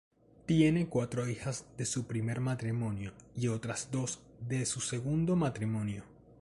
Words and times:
Tiene 0.47 0.87
cuatro 0.87 1.29
hijas 1.29 1.67
de 1.77 1.85
su 1.85 2.07
primer 2.07 2.39
matrimonio 2.39 3.13
y 3.35 3.49
otras 3.49 3.89
dos 3.91 4.19
de 4.39 4.65
su 4.65 4.79
segundo 4.79 5.35
matrimonio. 5.35 6.03